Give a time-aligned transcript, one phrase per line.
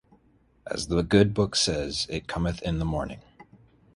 [0.65, 3.21] As the Good Book says, it cometh in the morning.